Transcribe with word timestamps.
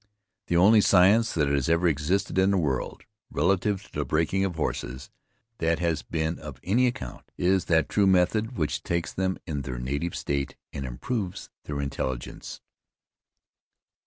The 0.47 0.57
only 0.57 0.81
science 0.81 1.31
that 1.35 1.47
has 1.47 1.69
ever 1.69 1.87
existed 1.87 2.39
in 2.39 2.49
the 2.49 2.57
world, 2.57 3.03
relative 3.29 3.83
to 3.83 3.93
the 3.99 4.03
breaking 4.03 4.43
of 4.43 4.55
horses, 4.55 5.11
that 5.59 5.77
has 5.77 6.01
been 6.01 6.39
of 6.39 6.59
any 6.63 6.87
account, 6.87 7.31
is 7.37 7.65
that 7.65 7.87
true 7.87 8.07
method 8.07 8.57
which 8.57 8.81
takes 8.81 9.13
them 9.13 9.37
in 9.45 9.61
their 9.61 9.77
native 9.77 10.15
state, 10.15 10.55
and 10.73 10.87
improves 10.87 11.51
their 11.65 11.79
intelligence. 11.79 12.61